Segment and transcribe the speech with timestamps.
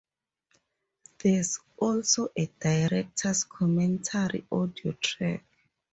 [1.19, 5.43] There is also a director's commentary audio track.